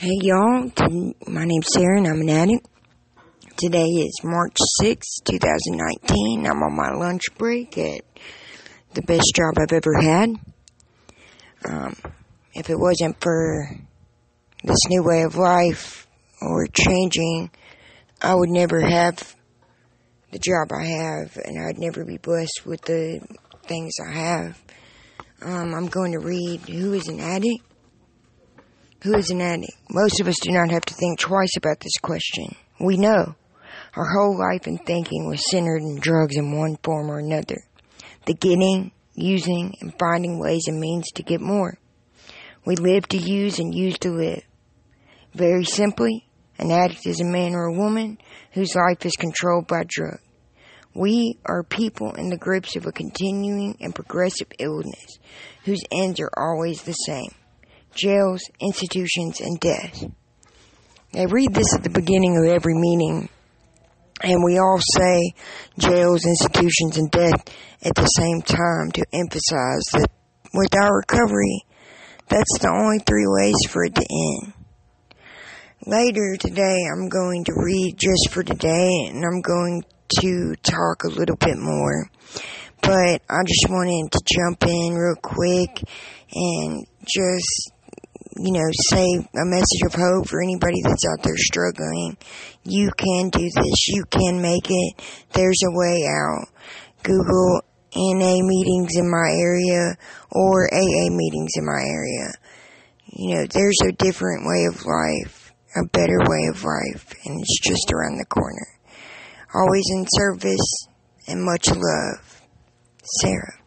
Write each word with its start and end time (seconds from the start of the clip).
Hey 0.00 0.16
y'all, 0.22 0.72
my 1.26 1.44
name's 1.44 1.66
Sarah 1.74 1.98
and 1.98 2.06
I'm 2.06 2.22
an 2.22 2.30
addict. 2.30 2.66
Today 3.58 3.84
is 3.84 4.20
March 4.24 4.56
6, 4.80 5.06
2019. 5.26 6.46
I'm 6.46 6.62
on 6.62 6.74
my 6.74 6.92
lunch 6.92 7.24
break 7.36 7.76
at 7.76 8.00
the 8.94 9.02
best 9.02 9.30
job 9.36 9.58
I've 9.58 9.74
ever 9.74 10.00
had. 10.00 10.30
Um, 11.66 11.96
if 12.54 12.70
it 12.70 12.78
wasn't 12.78 13.20
for 13.20 13.68
this 14.64 14.78
new 14.88 15.02
way 15.02 15.20
of 15.20 15.36
life 15.36 16.06
or 16.40 16.66
changing, 16.68 17.50
I 18.22 18.34
would 18.34 18.48
never 18.48 18.80
have 18.80 19.36
the 20.32 20.38
job 20.38 20.72
I 20.72 20.86
have 20.86 21.36
and 21.44 21.62
I'd 21.62 21.76
never 21.76 22.06
be 22.06 22.16
blessed 22.16 22.62
with 22.64 22.80
the 22.86 23.20
things 23.64 23.92
I 24.02 24.12
have. 24.12 24.62
Um, 25.42 25.74
I'm 25.74 25.88
going 25.88 26.12
to 26.12 26.20
read 26.20 26.60
Who 26.70 26.94
is 26.94 27.06
an 27.08 27.20
Addict? 27.20 27.69
Who 29.02 29.16
is 29.16 29.30
an 29.30 29.40
addict? 29.40 29.72
Most 29.88 30.20
of 30.20 30.28
us 30.28 30.38
do 30.42 30.50
not 30.52 30.70
have 30.70 30.84
to 30.84 30.94
think 30.94 31.18
twice 31.18 31.56
about 31.56 31.80
this 31.80 31.96
question. 32.02 32.54
We 32.78 32.98
know. 32.98 33.34
Our 33.96 34.04
whole 34.04 34.38
life 34.38 34.66
and 34.66 34.78
thinking 34.84 35.26
was 35.26 35.50
centered 35.50 35.80
in 35.80 36.00
drugs 36.00 36.36
in 36.36 36.54
one 36.54 36.76
form 36.82 37.10
or 37.10 37.18
another. 37.18 37.56
The 38.26 38.34
getting, 38.34 38.92
using, 39.14 39.74
and 39.80 39.94
finding 39.98 40.38
ways 40.38 40.64
and 40.66 40.78
means 40.78 41.10
to 41.12 41.22
get 41.22 41.40
more. 41.40 41.78
We 42.66 42.76
live 42.76 43.08
to 43.08 43.16
use 43.16 43.58
and 43.58 43.74
use 43.74 43.98
to 44.00 44.10
live. 44.10 44.42
Very 45.32 45.64
simply, 45.64 46.28
an 46.58 46.70
addict 46.70 47.06
is 47.06 47.22
a 47.22 47.24
man 47.24 47.54
or 47.54 47.68
a 47.68 47.78
woman 47.78 48.18
whose 48.52 48.74
life 48.74 49.06
is 49.06 49.16
controlled 49.16 49.66
by 49.66 49.84
drug. 49.88 50.18
We 50.92 51.38
are 51.46 51.62
people 51.62 52.12
in 52.16 52.28
the 52.28 52.36
grips 52.36 52.76
of 52.76 52.84
a 52.84 52.92
continuing 52.92 53.78
and 53.80 53.94
progressive 53.94 54.48
illness 54.58 55.18
whose 55.64 55.82
ends 55.90 56.20
are 56.20 56.32
always 56.36 56.82
the 56.82 56.92
same 56.92 57.30
jails, 57.94 58.42
institutions, 58.60 59.40
and 59.40 59.58
death. 59.60 60.04
I 61.14 61.24
read 61.24 61.54
this 61.54 61.74
at 61.74 61.82
the 61.82 61.90
beginning 61.90 62.36
of 62.36 62.48
every 62.48 62.74
meeting, 62.74 63.28
and 64.22 64.44
we 64.44 64.58
all 64.58 64.78
say 64.96 65.32
jails, 65.78 66.24
institutions, 66.24 66.98
and 66.98 67.10
death 67.10 67.44
at 67.82 67.94
the 67.94 68.06
same 68.06 68.42
time 68.42 68.92
to 68.92 69.04
emphasize 69.12 69.84
that 69.92 70.10
without 70.54 70.92
recovery, 70.92 71.64
that's 72.28 72.58
the 72.60 72.70
only 72.70 72.98
three 73.00 73.26
ways 73.26 73.56
for 73.68 73.84
it 73.84 73.94
to 73.94 74.06
end. 74.08 74.52
Later 75.86 76.36
today, 76.38 76.76
I'm 76.92 77.08
going 77.08 77.44
to 77.44 77.52
read 77.56 77.96
just 77.98 78.32
for 78.32 78.42
today, 78.42 79.08
and 79.08 79.24
I'm 79.24 79.40
going 79.40 79.82
to 80.20 80.54
talk 80.62 81.04
a 81.04 81.08
little 81.08 81.36
bit 81.36 81.56
more. 81.56 82.10
But 82.82 83.22
I 83.28 83.42
just 83.46 83.66
wanted 83.68 84.12
to 84.12 84.20
jump 84.32 84.64
in 84.66 84.94
real 84.94 85.16
quick 85.16 85.82
and 86.32 86.86
just 87.02 87.72
you 88.42 88.52
know, 88.52 88.68
say 88.88 89.04
a 89.04 89.44
message 89.44 89.82
of 89.84 89.94
hope 89.94 90.28
for 90.28 90.42
anybody 90.42 90.80
that's 90.82 91.04
out 91.12 91.22
there 91.22 91.36
struggling. 91.36 92.16
You 92.64 92.90
can 92.96 93.28
do 93.28 93.44
this. 93.44 93.88
You 93.88 94.04
can 94.10 94.40
make 94.40 94.70
it. 94.70 94.94
There's 95.32 95.60
a 95.68 95.76
way 95.76 96.08
out. 96.08 96.48
Google 97.02 97.60
NA 97.94 98.40
meetings 98.40 98.96
in 98.96 99.10
my 99.10 99.28
area 99.36 99.94
or 100.30 100.72
AA 100.72 101.10
meetings 101.10 101.50
in 101.56 101.66
my 101.66 101.82
area. 101.84 102.32
You 103.12 103.34
know, 103.34 103.46
there's 103.52 103.78
a 103.86 103.92
different 103.92 104.46
way 104.46 104.64
of 104.64 104.86
life, 104.86 105.52
a 105.76 105.86
better 105.92 106.18
way 106.20 106.46
of 106.48 106.64
life, 106.64 107.12
and 107.24 107.40
it's 107.40 107.60
just 107.60 107.92
around 107.92 108.16
the 108.16 108.26
corner. 108.26 108.66
Always 109.52 109.84
in 109.90 110.06
service 110.08 110.86
and 111.26 111.44
much 111.44 111.68
love. 111.68 112.42
Sarah. 113.20 113.59